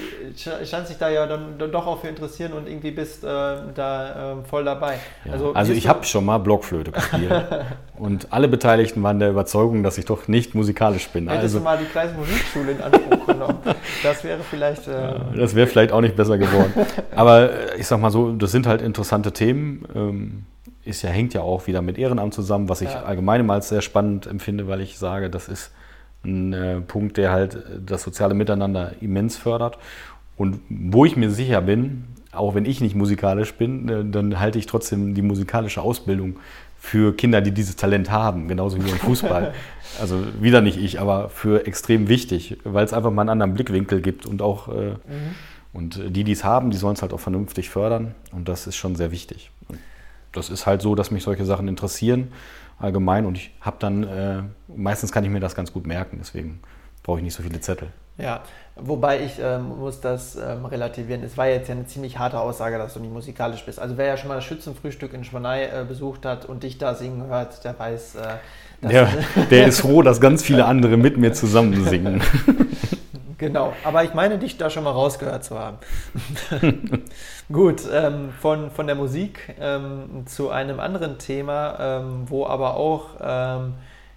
[0.64, 3.26] scheinst dich da ja dann, doch auch für interessieren und irgendwie bist äh,
[3.74, 4.98] da äh, voll dabei.
[5.24, 7.32] Ja, also, also ich habe schon mal Blockflöte gespielt
[7.98, 11.28] und alle Beteiligten waren der Überzeugung, dass ich doch nicht musikalisch bin.
[11.28, 13.58] Hättest also, du mal die Kreismusikschule in Anspruch genommen.
[14.02, 14.88] Das wäre vielleicht...
[14.88, 16.72] Äh, das wäre vielleicht auch nicht besser geworden.
[17.14, 19.86] Aber äh, ich sag mal so, das sind halt interessante Themen.
[19.94, 20.46] Ähm,
[20.84, 23.02] ist ja, hängt ja auch wieder mit Ehrenamt zusammen, was ich ja.
[23.02, 25.72] allgemein mal als sehr spannend empfinde, weil ich sage, das ist
[26.26, 29.78] ein äh, Punkt, der halt das soziale Miteinander immens fördert.
[30.36, 34.58] Und wo ich mir sicher bin, auch wenn ich nicht musikalisch bin, äh, dann halte
[34.58, 36.36] ich trotzdem die musikalische Ausbildung
[36.78, 39.54] für Kinder, die dieses Talent haben, genauso wie im Fußball.
[40.00, 44.00] also wieder nicht ich, aber für extrem wichtig, weil es einfach mal einen anderen Blickwinkel
[44.02, 44.96] gibt und auch äh, mhm.
[45.72, 48.76] und die, die es haben, die sollen es halt auch vernünftig fördern und das ist
[48.76, 49.50] schon sehr wichtig.
[50.32, 52.28] Das ist halt so, dass mich solche Sachen interessieren
[52.78, 56.60] allgemein und ich habe dann, äh, meistens kann ich mir das ganz gut merken, deswegen
[57.02, 57.88] brauche ich nicht so viele Zettel.
[58.18, 58.40] Ja,
[58.76, 61.22] wobei ich ähm, muss das ähm, relativieren.
[61.22, 63.78] Es war jetzt ja eine ziemlich harte Aussage, dass du nicht musikalisch bist.
[63.78, 66.94] Also wer ja schon mal das Schützenfrühstück in Schwanei äh, besucht hat und dich da
[66.94, 68.14] singen hört, der weiß.
[68.14, 69.08] Äh, der,
[69.50, 72.22] der ist froh, dass ganz viele andere mit mir zusammen singen.
[73.38, 75.76] Genau, aber ich meine, dich da schon mal rausgehört zu haben.
[77.52, 83.10] Gut, ähm, von, von der Musik ähm, zu einem anderen Thema, ähm, wo aber auch
[83.20, 83.74] ähm,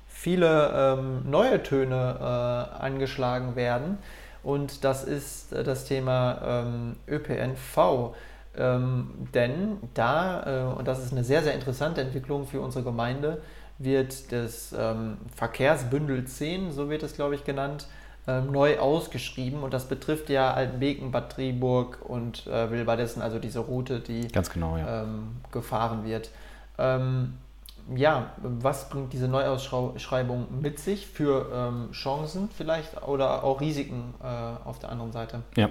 [0.08, 3.98] viele ähm, neue Töne äh, angeschlagen werden.
[4.42, 8.14] Und das ist äh, das Thema ähm, ÖPNV.
[8.56, 13.42] denn da, äh, und das ist eine sehr, sehr interessante Entwicklung für unsere Gemeinde,
[13.82, 14.76] wird das
[15.36, 17.88] Verkehrsbündel 10, so wird es, glaube ich, genannt,
[18.30, 23.60] ähm, neu ausgeschrieben und das betrifft ja Altenbeken, Bad Triburg und äh, Wilbardessen, also diese
[23.60, 25.04] Route, die Ganz genau, ja.
[25.04, 26.30] ähm, gefahren wird.
[26.78, 27.34] Ähm,
[27.96, 34.68] ja, was bringt diese Neuausschreibung mit sich für ähm, Chancen vielleicht oder auch Risiken äh,
[34.68, 35.42] auf der anderen Seite?
[35.56, 35.70] Ja,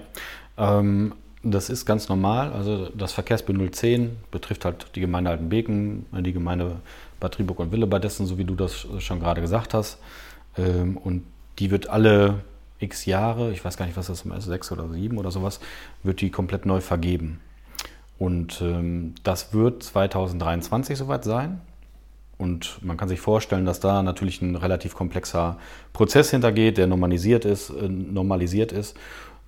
[0.56, 2.52] ähm, das ist ganz normal.
[2.52, 6.76] Also das Verkehrsbündel 10 betrifft halt die Gemeinde Altenbeken, die Gemeinde
[7.20, 10.00] Bad Triburg und Willebadessen, so wie du das schon gerade gesagt hast.
[10.56, 11.22] Ähm, und
[11.58, 12.42] die wird alle
[12.78, 15.60] x Jahre, ich weiß gar nicht, was das ist, sechs oder sieben oder sowas,
[16.02, 17.40] wird die komplett neu vergeben.
[18.18, 21.60] Und ähm, das wird 2023 soweit sein.
[22.36, 25.58] Und man kann sich vorstellen, dass da natürlich ein relativ komplexer
[25.92, 28.96] Prozess hintergeht, der normalisiert ist, äh, normalisiert ist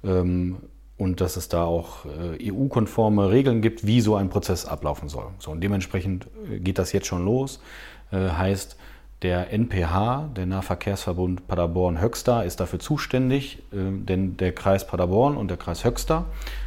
[0.03, 0.57] ähm,
[0.99, 5.27] und dass es da auch äh, EU-konforme Regeln gibt, wie so ein Prozess ablaufen soll.
[5.39, 7.61] So, und dementsprechend äh, geht das jetzt schon los.
[8.11, 8.77] Äh, heißt,
[9.23, 15.57] der NPH, der Nahverkehrsverbund Paderborn-Höxter, ist dafür zuständig, äh, denn der Kreis Paderborn und der
[15.57, 16.27] Kreis Höxter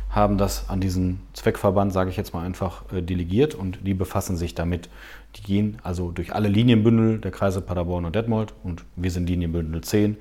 [0.09, 4.37] haben das an diesen Zweckverband, sage ich jetzt mal einfach, äh, delegiert und die befassen
[4.37, 4.89] sich damit.
[5.35, 9.81] Die gehen also durch alle Linienbündel der Kreise Paderborn und Detmold und wir sind Linienbündel
[9.81, 10.17] 10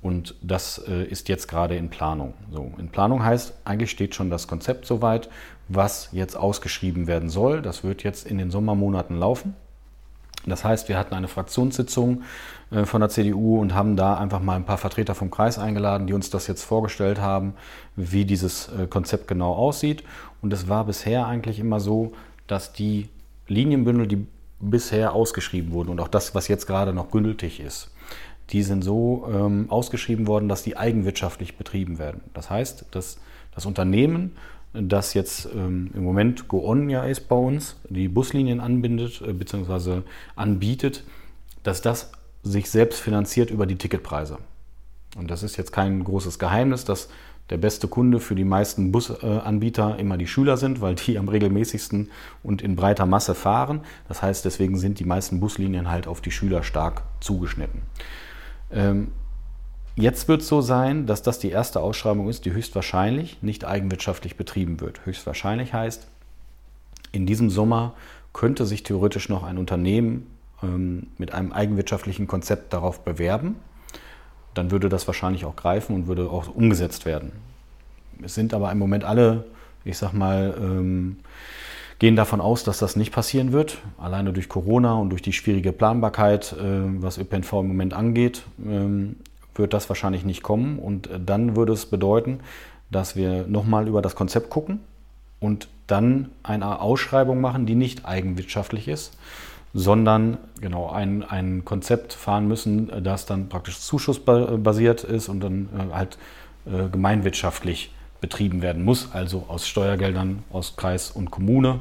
[0.00, 2.32] und das äh, ist jetzt gerade in Planung.
[2.50, 5.28] So, in Planung heißt, eigentlich steht schon das Konzept soweit,
[5.68, 7.60] was jetzt ausgeschrieben werden soll.
[7.60, 9.54] Das wird jetzt in den Sommermonaten laufen.
[10.46, 12.22] Das heißt, wir hatten eine Fraktionssitzung
[12.70, 16.06] äh, von der CDU und haben da einfach mal ein paar Vertreter vom Kreis eingeladen,
[16.06, 17.54] die uns das jetzt vorgestellt haben,
[17.96, 20.04] wie dieses äh, Konzept genau aussieht.
[20.42, 22.12] Und es war bisher eigentlich immer so,
[22.46, 23.08] dass die
[23.48, 24.26] Linienbündel, die
[24.60, 27.90] bisher ausgeschrieben wurden und auch das, was jetzt gerade noch gültig ist,
[28.50, 32.20] die sind so ähm, ausgeschrieben worden, dass die eigenwirtschaftlich betrieben werden.
[32.32, 33.18] Das heißt, dass
[33.54, 34.36] das Unternehmen
[34.80, 40.02] das jetzt ähm, im Moment GoOn ja ist bei uns, die Buslinien anbindet äh, bzw.
[40.34, 41.04] anbietet,
[41.62, 42.12] dass das
[42.42, 44.38] sich selbst finanziert über die Ticketpreise.
[45.16, 47.08] Und das ist jetzt kein großes Geheimnis, dass
[47.50, 52.10] der beste Kunde für die meisten Busanbieter immer die Schüler sind, weil die am regelmäßigsten
[52.42, 53.80] und in breiter Masse fahren.
[54.08, 57.82] Das heißt, deswegen sind die meisten Buslinien halt auf die Schüler stark zugeschnitten.
[58.72, 59.12] Ähm,
[59.98, 64.36] Jetzt wird es so sein, dass das die erste Ausschreibung ist, die höchstwahrscheinlich nicht eigenwirtschaftlich
[64.36, 65.06] betrieben wird.
[65.06, 66.06] Höchstwahrscheinlich heißt,
[67.12, 67.94] in diesem Sommer
[68.34, 70.26] könnte sich theoretisch noch ein Unternehmen
[70.62, 73.56] ähm, mit einem eigenwirtschaftlichen Konzept darauf bewerben.
[74.52, 77.32] Dann würde das wahrscheinlich auch greifen und würde auch umgesetzt werden.
[78.22, 79.46] Es sind aber im Moment alle,
[79.82, 81.16] ich sag mal, ähm,
[81.98, 83.78] gehen davon aus, dass das nicht passieren wird.
[83.96, 89.16] Alleine durch Corona und durch die schwierige Planbarkeit, äh, was ÖPNV im Moment angeht, ähm,
[89.58, 90.78] wird das wahrscheinlich nicht kommen.
[90.78, 92.40] Und äh, dann würde es bedeuten,
[92.90, 94.80] dass wir nochmal über das Konzept gucken
[95.40, 99.16] und dann eine Ausschreibung machen, die nicht eigenwirtschaftlich ist,
[99.74, 105.94] sondern genau ein, ein Konzept fahren müssen, das dann praktisch zuschussbasiert ist und dann äh,
[105.94, 106.18] halt
[106.66, 111.80] äh, gemeinwirtschaftlich betrieben werden muss, also aus Steuergeldern aus Kreis und Kommune,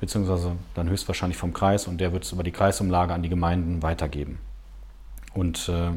[0.00, 3.82] beziehungsweise dann höchstwahrscheinlich vom Kreis und der wird es über die Kreisumlage an die Gemeinden
[3.82, 4.38] weitergeben.
[5.34, 5.90] Und äh,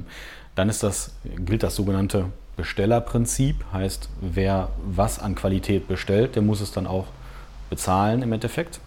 [0.55, 6.61] dann ist das, gilt das sogenannte Bestellerprinzip, heißt, wer was an Qualität bestellt, der muss
[6.61, 7.07] es dann auch
[7.69, 8.79] bezahlen im Endeffekt.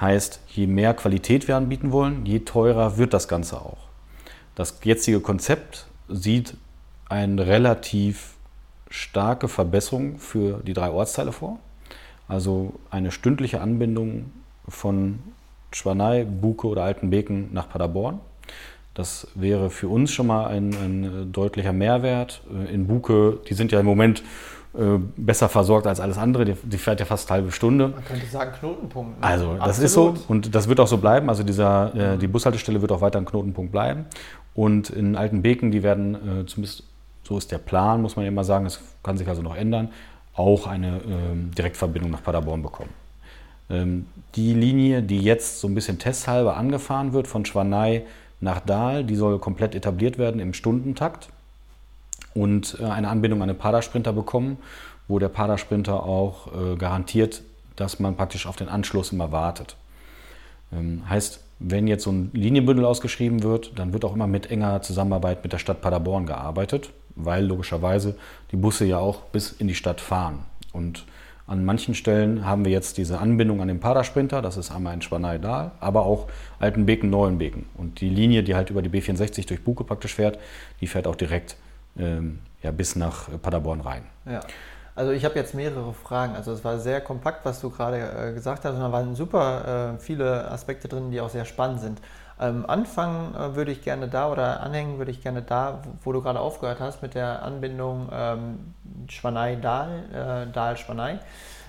[0.00, 3.78] Heißt, je mehr Qualität wir anbieten wollen, je teurer wird das Ganze auch.
[4.56, 6.56] Das jetzige Konzept sieht
[7.08, 8.34] eine relativ
[8.90, 11.58] starke Verbesserung für die drei Ortsteile vor.
[12.26, 14.32] Also eine stündliche Anbindung
[14.68, 15.20] von
[15.70, 18.20] Schwanei, Buke oder Altenbeken nach Paderborn
[18.94, 22.42] das wäre für uns schon mal ein, ein äh, deutlicher Mehrwert.
[22.52, 24.22] Äh, in Buke, die sind ja im Moment
[24.74, 26.44] äh, besser versorgt als alles andere.
[26.44, 27.88] Die, die, fährt ja fast eine halbe Stunde.
[27.88, 29.20] Man könnte sagen Knotenpunkt.
[29.20, 29.26] Ne?
[29.26, 29.84] Also das Absolut.
[29.84, 31.28] ist so und das wird auch so bleiben.
[31.28, 34.06] Also dieser, äh, die Bushaltestelle wird auch weiter ein Knotenpunkt bleiben.
[34.54, 36.84] Und in Altenbeken, die werden äh, zumindest,
[37.24, 39.90] so ist der Plan, muss man immer sagen, es kann sich also noch ändern,
[40.34, 42.90] auch eine ähm, Direktverbindung nach Paderborn bekommen.
[43.70, 48.04] Ähm, die Linie, die jetzt so ein bisschen testhalber angefahren wird von Schwanei
[48.40, 49.04] nach Dahl.
[49.04, 51.28] Die soll komplett etabliert werden im Stundentakt
[52.34, 54.58] und äh, eine Anbindung an den Padersprinter bekommen,
[55.08, 57.42] wo der Padersprinter auch äh, garantiert,
[57.76, 59.76] dass man praktisch auf den Anschluss immer wartet.
[60.72, 64.82] Ähm, heißt, wenn jetzt so ein Linienbündel ausgeschrieben wird, dann wird auch immer mit enger
[64.82, 68.16] Zusammenarbeit mit der Stadt Paderborn gearbeitet, weil logischerweise
[68.50, 70.40] die Busse ja auch bis in die Stadt fahren.
[70.72, 71.04] Und
[71.46, 75.02] an manchen Stellen haben wir jetzt diese Anbindung an den Padersprinter, das ist einmal in
[75.02, 76.26] Schwanei-Dahl, aber auch
[76.58, 77.66] Altenbeken, Neuenbeken.
[77.76, 80.38] Und die Linie, die halt über die B64 durch Buke praktisch fährt,
[80.80, 81.56] die fährt auch direkt
[81.98, 84.04] ähm, ja, bis nach Paderborn rein.
[84.24, 84.40] Ja.
[84.96, 86.34] Also ich habe jetzt mehrere Fragen.
[86.36, 88.74] Also es war sehr kompakt, was du gerade äh, gesagt hast.
[88.74, 92.00] Und da waren super äh, viele Aspekte drin, die auch sehr spannend sind.
[92.40, 96.12] Ähm, anfangen äh, würde ich gerne da oder anhängen würde ich gerne da, wo, wo
[96.12, 98.74] du gerade aufgehört hast mit der Anbindung ähm,
[99.08, 101.20] Schwanei-Dahl, äh, Dahl-Schwanei.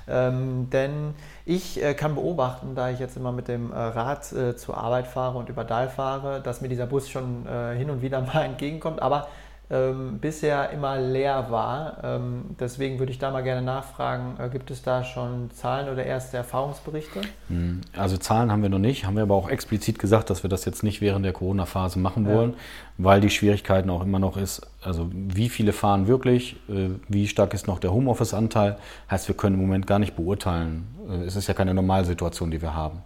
[0.07, 4.55] Ähm, denn ich äh, kann beobachten, da ich jetzt immer mit dem äh, Rad äh,
[4.55, 8.01] zur Arbeit fahre und über Dahl fahre, dass mir dieser Bus schon äh, hin und
[8.01, 9.27] wieder mal entgegenkommt, aber
[9.71, 11.97] ähm, bisher immer leer war.
[12.03, 16.05] Ähm, deswegen würde ich da mal gerne nachfragen, äh, gibt es da schon Zahlen oder
[16.05, 17.21] erste Erfahrungsberichte?
[17.47, 20.51] Hm, also Zahlen haben wir noch nicht, haben wir aber auch explizit gesagt, dass wir
[20.51, 22.57] das jetzt nicht während der Corona-Phase machen wollen, ja.
[22.99, 27.55] weil die Schwierigkeiten auch immer noch ist, also wie viele fahren wirklich, äh, wie stark
[27.55, 28.77] ist noch der Homeoffice-Anteil,
[29.09, 30.87] heißt wir können im Moment gar nicht beurteilen.
[31.09, 33.01] Äh, es ist ja keine Normalsituation, die wir haben.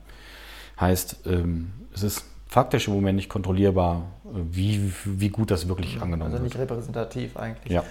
[0.78, 6.32] Heißt, ähm, es ist faktisch im Moment nicht kontrollierbar, wie, wie gut das wirklich angenommen
[6.32, 6.42] wird.
[6.42, 6.72] Also nicht wird.
[6.72, 7.72] repräsentativ eigentlich.
[7.72, 7.84] Ja.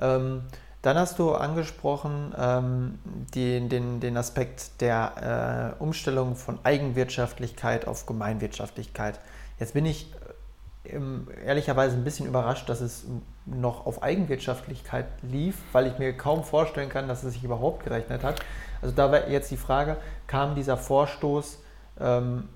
[0.00, 0.42] Ähm,
[0.82, 2.98] dann hast du angesprochen ähm,
[3.34, 9.18] die, den, den Aspekt der äh, Umstellung von Eigenwirtschaftlichkeit auf Gemeinwirtschaftlichkeit.
[9.58, 10.12] Jetzt bin ich
[10.84, 10.98] äh,
[11.44, 13.06] ehrlicherweise ein bisschen überrascht, dass es
[13.46, 18.22] noch auf Eigenwirtschaftlichkeit lief, weil ich mir kaum vorstellen kann, dass es sich überhaupt gerechnet
[18.22, 18.40] hat.
[18.80, 19.96] Also da war jetzt die Frage,
[20.26, 21.58] kam dieser Vorstoß
[21.98, 22.48] ähm,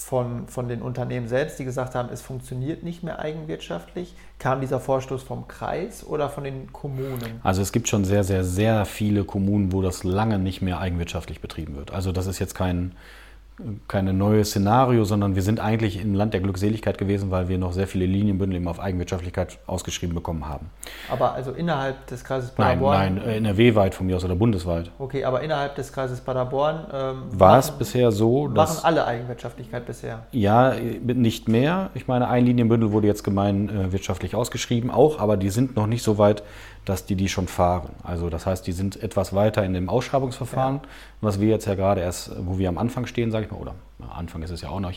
[0.00, 4.14] von, von den Unternehmen selbst, die gesagt haben, es funktioniert nicht mehr eigenwirtschaftlich?
[4.38, 7.40] Kam dieser Vorstoß vom Kreis oder von den Kommunen?
[7.42, 11.40] Also es gibt schon sehr, sehr, sehr viele Kommunen, wo das lange nicht mehr eigenwirtschaftlich
[11.40, 11.92] betrieben wird.
[11.92, 12.92] Also das ist jetzt kein,
[13.88, 17.72] keine neue Szenario, sondern wir sind eigentlich im Land der Glückseligkeit gewesen, weil wir noch
[17.72, 20.70] sehr viele Linienbündel eben auf Eigenwirtschaftlichkeit ausgeschrieben bekommen haben.
[21.10, 22.96] Aber also innerhalb des Kreises Paderborn?
[22.96, 24.90] Nein, nein, NRW-weit von mir aus oder bundesweit.
[24.98, 28.76] Okay, aber innerhalb des Kreises Paderborn ähm, war es bisher so, dass...
[28.76, 30.26] Machen alle Eigenwirtschaftlichkeit bisher?
[30.32, 31.90] Ja, nicht mehr.
[31.94, 36.18] Ich meine, ein Linienbündel wurde jetzt gemeinwirtschaftlich ausgeschrieben, auch, aber die sind noch nicht so
[36.18, 36.42] weit,
[36.84, 37.90] dass die die schon fahren.
[38.02, 40.88] Also das heißt, die sind etwas weiter in dem Ausschreibungsverfahren, ja.
[41.20, 43.74] was wir jetzt ja gerade erst, wo wir am Anfang stehen, sage ich mal, oder
[44.08, 44.92] Anfang ist es ja auch noch,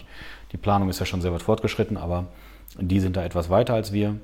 [0.52, 2.26] die Planung ist ja schon sehr weit fortgeschritten, aber
[2.78, 4.16] die sind da etwas weiter als wir.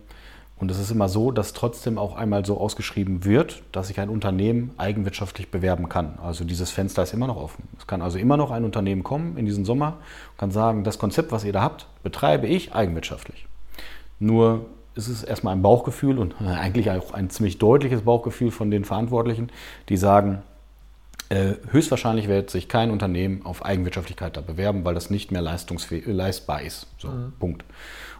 [0.59, 4.09] Und es ist immer so, dass trotzdem auch einmal so ausgeschrieben wird, dass sich ein
[4.09, 6.19] Unternehmen eigenwirtschaftlich bewerben kann.
[6.21, 7.69] Also dieses Fenster ist immer noch offen.
[7.77, 9.97] Es kann also immer noch ein Unternehmen kommen in diesen Sommer
[10.31, 13.47] und kann sagen, das Konzept, was ihr da habt, betreibe ich eigenwirtschaftlich.
[14.19, 14.65] Nur
[14.95, 19.49] ist es erstmal ein Bauchgefühl und eigentlich auch ein ziemlich deutliches Bauchgefühl von den Verantwortlichen,
[19.87, 20.41] die sagen,
[21.29, 26.61] äh, höchstwahrscheinlich wird sich kein Unternehmen auf Eigenwirtschaftlichkeit da bewerben, weil das nicht mehr leistbar
[26.61, 26.87] ist.
[26.97, 27.33] So, mhm.
[27.39, 27.63] Punkt.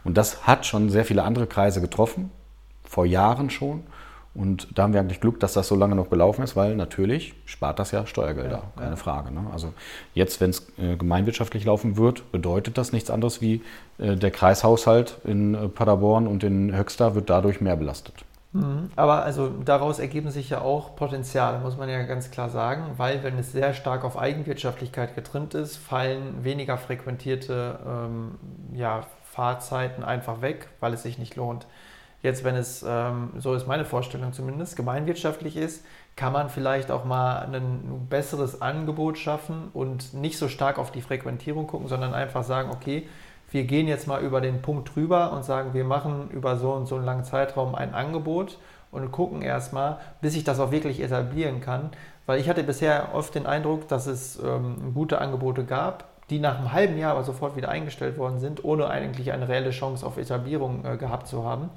[0.03, 2.31] Und das hat schon sehr viele andere Kreise getroffen,
[2.83, 3.83] vor Jahren schon.
[4.35, 7.33] Und da haben wir eigentlich Glück, dass das so lange noch gelaufen ist, weil natürlich
[7.45, 8.95] spart das ja Steuergelder, ja, keine ja.
[8.95, 9.33] Frage.
[9.33, 9.47] Ne?
[9.51, 9.73] Also
[10.13, 13.63] jetzt, wenn es äh, gemeinwirtschaftlich laufen wird, bedeutet das nichts anderes wie
[13.97, 18.23] äh, der Kreishaushalt in äh, Paderborn und in Höxter wird dadurch mehr belastet.
[18.51, 18.89] Mhm.
[18.95, 23.23] Aber also daraus ergeben sich ja auch Potenziale, muss man ja ganz klar sagen, weil
[23.23, 28.39] wenn es sehr stark auf Eigenwirtschaftlichkeit getrimmt ist, fallen weniger frequentierte ähm,
[28.73, 31.67] ja, Fahrzeiten einfach weg, weil es sich nicht lohnt.
[32.21, 35.85] Jetzt, wenn es, ähm, so ist meine Vorstellung zumindest, gemeinwirtschaftlich ist,
[36.17, 41.01] kann man vielleicht auch mal ein besseres Angebot schaffen und nicht so stark auf die
[41.01, 43.07] Frequentierung gucken, sondern einfach sagen, okay,
[43.51, 46.87] wir gehen jetzt mal über den Punkt drüber und sagen, wir machen über so und
[46.87, 48.57] so einen langen Zeitraum ein Angebot
[48.91, 51.89] und gucken erstmal, bis sich das auch wirklich etablieren kann.
[52.25, 56.59] Weil ich hatte bisher oft den Eindruck, dass es ähm, gute Angebote gab, die nach
[56.59, 60.17] einem halben Jahr aber sofort wieder eingestellt worden sind, ohne eigentlich eine reelle Chance auf
[60.17, 61.69] Etablierung äh, gehabt zu haben.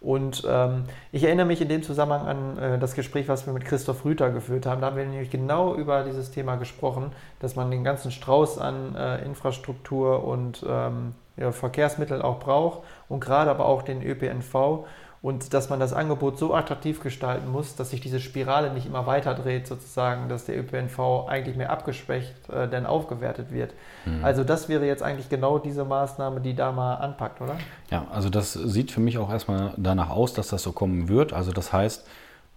[0.00, 3.64] Und ähm, ich erinnere mich in dem Zusammenhang an äh, das Gespräch, was wir mit
[3.64, 4.80] Christoph Rüther geführt haben.
[4.80, 8.94] Da haben wir nämlich genau über dieses Thema gesprochen, dass man den ganzen Strauß an
[8.94, 14.84] äh, Infrastruktur und ähm, ja, Verkehrsmitteln auch braucht und gerade aber auch den ÖPNV
[15.22, 19.06] und dass man das Angebot so attraktiv gestalten muss, dass sich diese Spirale nicht immer
[19.06, 23.74] weiter dreht, sozusagen, dass der ÖPNV eigentlich mehr abgeschwächt äh, denn aufgewertet wird.
[24.04, 24.24] Mhm.
[24.24, 27.56] Also das wäre jetzt eigentlich genau diese Maßnahme, die da mal anpackt, oder?
[27.90, 31.32] Ja, also das sieht für mich auch erstmal danach aus, dass das so kommen wird.
[31.32, 32.06] Also das heißt,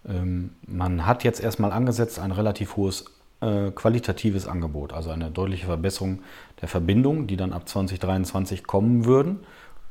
[0.08, 3.06] ähm, man hat jetzt erstmal angesetzt ein relativ hohes
[3.42, 6.20] äh, qualitatives Angebot, also eine deutliche Verbesserung
[6.62, 9.40] der Verbindung, die dann ab 2023 kommen würden.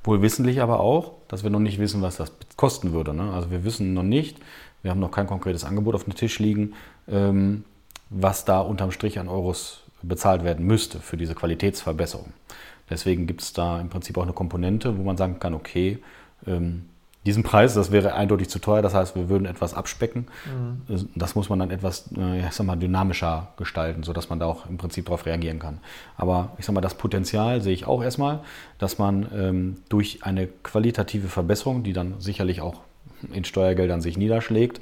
[0.04, 3.14] Wohl wissentlich aber auch, dass wir noch nicht wissen, was das kosten würde.
[3.14, 3.32] Ne?
[3.32, 4.38] Also wir wissen noch nicht,
[4.82, 6.74] wir haben noch kein konkretes Angebot auf dem Tisch liegen,
[7.08, 7.64] ähm,
[8.10, 12.32] was da unterm Strich an Euros bezahlt werden müsste für diese Qualitätsverbesserung.
[12.88, 15.98] Deswegen gibt es da im Prinzip auch eine Komponente, wo man sagen kann, okay,
[16.46, 16.86] ähm,
[17.28, 18.80] diesen Preis, das wäre eindeutig zu teuer.
[18.80, 20.28] Das heißt, wir würden etwas abspecken.
[20.46, 21.08] Mhm.
[21.14, 24.64] Das muss man dann etwas äh, ich sag mal, dynamischer gestalten, sodass man da auch
[24.66, 25.78] im Prinzip darauf reagieren kann.
[26.16, 28.40] Aber ich sag mal, das Potenzial sehe ich auch erstmal,
[28.78, 32.80] dass man ähm, durch eine qualitative Verbesserung, die dann sicherlich auch
[33.30, 34.80] in Steuergeldern sich niederschlägt,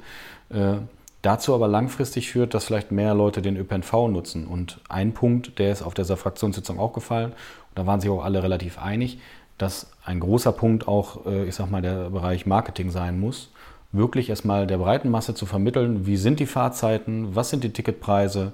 [0.49, 0.75] äh,
[1.21, 4.47] dazu aber langfristig führt, dass vielleicht mehr Leute den ÖPNV nutzen.
[4.47, 8.23] Und ein Punkt, der ist auf dieser Fraktionssitzung auch gefallen, und da waren sich auch
[8.23, 9.19] alle relativ einig,
[9.57, 13.51] dass ein großer Punkt auch, äh, ich sag mal, der Bereich Marketing sein muss.
[13.93, 18.51] wirklich erstmal der breiten Masse zu vermitteln, wie sind die Fahrzeiten, was sind die Ticketpreise.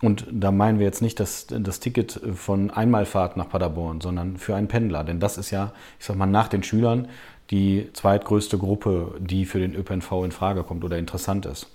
[0.00, 4.56] Und da meinen wir jetzt nicht das, das Ticket von Einmalfahrt nach Paderborn, sondern für
[4.56, 5.04] einen Pendler.
[5.04, 7.08] Denn das ist ja, ich sag mal, nach den Schülern
[7.50, 11.68] die zweitgrößte Gruppe, die für den ÖPNV in Frage kommt oder interessant ist.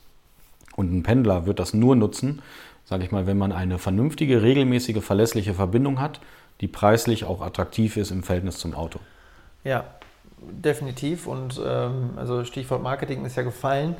[0.75, 2.41] Und ein Pendler wird das nur nutzen,
[2.83, 6.19] sage ich mal, wenn man eine vernünftige, regelmäßige, verlässliche Verbindung hat,
[6.61, 8.99] die preislich auch attraktiv ist im Verhältnis zum Auto.
[9.63, 9.85] Ja,
[10.39, 11.27] definitiv.
[11.27, 13.95] Und ähm, also Stichwort Marketing ist ja gefallen.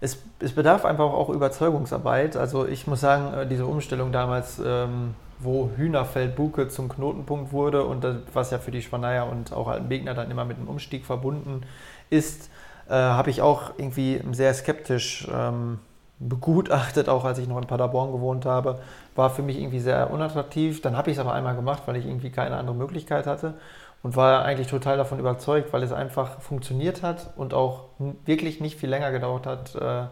[0.00, 2.36] Es, es, bedarf einfach auch Überzeugungsarbeit.
[2.36, 8.02] Also ich muss sagen, äh, diese Umstellung damals, ähm, wo Hühnerfeld-Buke zum Knotenpunkt wurde und
[8.04, 11.62] das, was ja für die Schwaneier und auch Altenbegner dann immer mit einem Umstieg verbunden
[12.08, 12.50] ist,
[12.88, 15.78] äh, habe ich auch irgendwie sehr skeptisch ähm,
[16.20, 18.78] begutachtet, auch als ich noch in Paderborn gewohnt habe.
[19.16, 20.82] War für mich irgendwie sehr unattraktiv.
[20.82, 23.54] Dann habe ich es aber einmal gemacht, weil ich irgendwie keine andere Möglichkeit hatte
[24.02, 27.84] und war eigentlich total davon überzeugt, weil es einfach funktioniert hat und auch
[28.24, 30.04] wirklich nicht viel länger gedauert hat äh,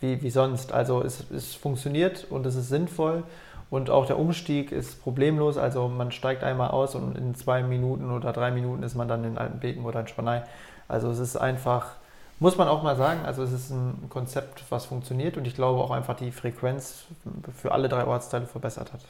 [0.00, 0.72] wie, wie sonst.
[0.72, 3.24] Also es, es funktioniert und es ist sinnvoll
[3.70, 5.58] und auch der Umstieg ist problemlos.
[5.58, 9.24] Also man steigt einmal aus und in zwei Minuten oder drei Minuten ist man dann
[9.24, 10.42] in Altenbeken oder in Spanei.
[10.88, 11.96] Also es ist einfach,
[12.38, 15.80] muss man auch mal sagen, also es ist ein Konzept, was funktioniert und ich glaube
[15.82, 17.06] auch einfach die Frequenz
[17.56, 19.00] für alle drei Ortsteile verbessert hat.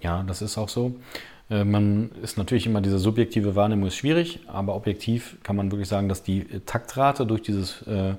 [0.00, 0.94] Ja, das ist auch so.
[1.50, 5.88] Äh, man ist natürlich immer diese subjektive Wahrnehmung ist schwierig, aber objektiv kann man wirklich
[5.88, 8.14] sagen, dass die Taktrate durch dieses äh,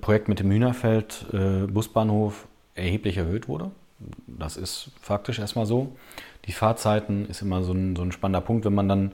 [0.00, 3.70] Projekt mit dem Hühnerfeld äh, Busbahnhof erheblich erhöht wurde.
[4.26, 5.94] Das ist faktisch erstmal so.
[6.46, 8.64] Die Fahrzeiten ist immer so ein, so ein spannender Punkt.
[8.64, 9.12] Wenn man dann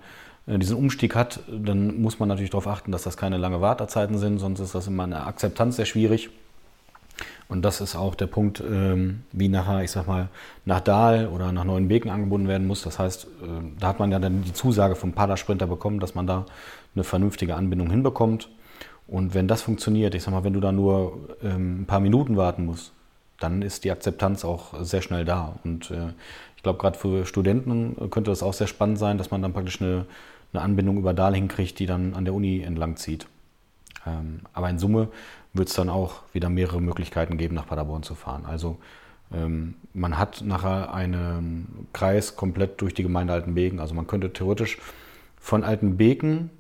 [0.57, 4.39] diesen Umstieg hat, dann muss man natürlich darauf achten, dass das keine lange Wartezeiten sind,
[4.39, 6.31] sonst ist das immer eine Akzeptanz sehr schwierig.
[7.49, 10.29] Und das ist auch der Punkt, ähm, wie nachher, ich sag mal,
[10.67, 12.83] nach Dahl oder nach Neuenbeken angebunden werden muss.
[12.83, 13.29] Das heißt, äh,
[13.81, 16.45] da hat man ja dann die Zusage vom Padersprinter bekommen, dass man da
[16.95, 18.49] eine vernünftige Anbindung hinbekommt.
[19.07, 22.37] Und wenn das funktioniert, ich sag mal, wenn du da nur ähm, ein paar Minuten
[22.37, 22.93] warten musst,
[23.41, 25.59] dann ist die Akzeptanz auch sehr schnell da.
[25.65, 26.13] Und äh,
[26.57, 29.81] ich glaube, gerade für Studenten könnte das auch sehr spannend sein, dass man dann praktisch
[29.81, 30.05] eine,
[30.53, 33.27] eine Anbindung über Dahl hinkriegt, die dann an der Uni entlang zieht.
[34.07, 35.09] Ähm, aber in Summe
[35.53, 38.45] wird es dann auch wieder mehrere Möglichkeiten geben, nach Paderborn zu fahren.
[38.47, 38.79] Also
[39.33, 43.81] ähm, man hat nachher einen Kreis komplett durch die Gemeinde Altenbeken.
[43.81, 44.79] Also man könnte theoretisch
[45.37, 46.51] von Altenbeken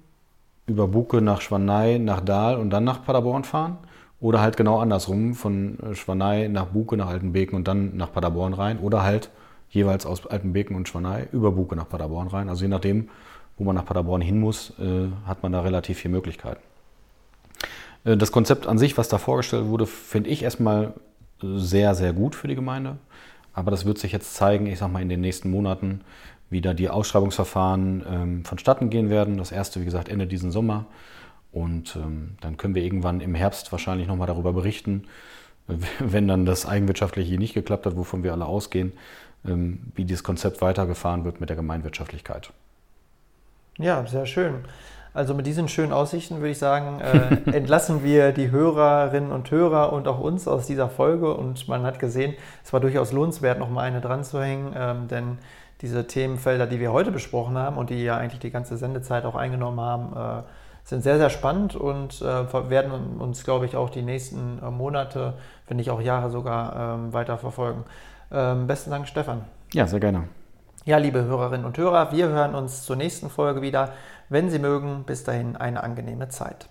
[0.66, 3.78] über Buke nach Schwanei, nach Dahl und dann nach Paderborn fahren.
[4.20, 8.80] Oder halt genau andersrum, von Schwanei nach Buke, nach Altenbeken und dann nach Paderborn rein.
[8.80, 9.30] Oder halt
[9.70, 12.48] jeweils aus Altenbeken und Schwanei über Buke nach Paderborn rein.
[12.48, 13.08] Also je nachdem,
[13.58, 16.60] wo man nach Paderborn hin muss, äh, hat man da relativ viele Möglichkeiten.
[18.04, 20.94] Äh, das Konzept an sich, was da vorgestellt wurde, finde ich erstmal
[21.40, 22.98] sehr, sehr gut für die Gemeinde.
[23.52, 26.02] Aber das wird sich jetzt zeigen, ich sag mal, in den nächsten Monaten,
[26.50, 29.36] wie da die Ausschreibungsverfahren ähm, vonstatten gehen werden.
[29.36, 30.86] Das erste, wie gesagt, Ende diesen Sommer.
[31.50, 35.04] Und ähm, dann können wir irgendwann im Herbst wahrscheinlich nochmal darüber berichten,
[35.98, 38.92] wenn dann das Eigenwirtschaftliche nicht geklappt hat, wovon wir alle ausgehen,
[39.46, 42.52] ähm, wie dieses Konzept weitergefahren wird mit der Gemeinwirtschaftlichkeit.
[43.78, 44.64] Ja, sehr schön.
[45.14, 49.92] Also mit diesen schönen Aussichten würde ich sagen, äh, entlassen wir die Hörerinnen und Hörer
[49.92, 51.34] und auch uns aus dieser Folge.
[51.34, 55.08] Und man hat gesehen, es war durchaus lohnenswert, noch mal eine dran zu hängen, ähm,
[55.08, 55.38] denn
[55.80, 59.36] diese Themenfelder, die wir heute besprochen haben und die ja eigentlich die ganze Sendezeit auch
[59.36, 60.42] eingenommen haben, äh,
[60.84, 65.34] sind sehr, sehr spannend und äh, werden uns, glaube ich, auch die nächsten äh, Monate,
[65.66, 67.84] wenn nicht auch Jahre sogar, ähm, weiter verfolgen.
[68.32, 69.42] Ähm, besten Dank, Stefan.
[69.72, 70.28] Ja, sehr gerne.
[70.88, 73.92] Ja, liebe Hörerinnen und Hörer, wir hören uns zur nächsten Folge wieder.
[74.30, 76.70] Wenn Sie mögen, bis dahin eine angenehme Zeit.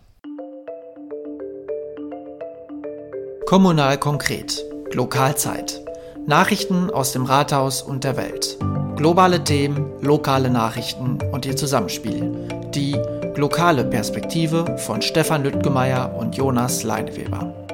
[3.45, 4.65] Kommunal konkret.
[4.91, 5.85] Lokalzeit.
[6.25, 8.57] Nachrichten aus dem Rathaus und der Welt.
[8.95, 12.47] Globale Themen, lokale Nachrichten und ihr Zusammenspiel.
[12.73, 12.99] Die
[13.35, 17.66] lokale Perspektive von Stefan Lüttgemeier und Jonas Leineweber.